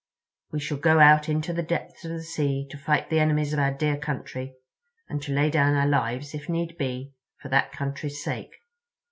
We 0.51 0.59
shall 0.59 0.79
go 0.79 0.99
out 0.99 1.29
into 1.29 1.53
the 1.53 1.61
depths 1.61 2.05
of 2.05 2.09
the 2.11 2.23
sea 2.23 2.65
to 2.71 2.77
fight 2.79 3.11
the 3.11 3.19
enemies 3.19 3.53
of 3.53 3.59
our 3.59 3.71
dear 3.71 3.97
country, 3.99 4.55
and 5.07 5.21
to 5.21 5.31
lay 5.31 5.51
down 5.51 5.75
our 5.75 5.85
lives, 5.85 6.33
if 6.33 6.49
need 6.49 6.75
be, 6.75 7.13
for 7.39 7.49
that 7.49 7.71
country's 7.71 8.23
sake." 8.23 8.49